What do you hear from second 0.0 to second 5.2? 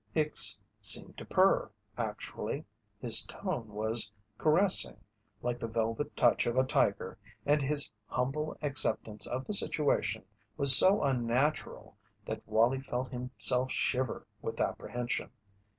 Hicks seemed to purr, actually. His tone was caressing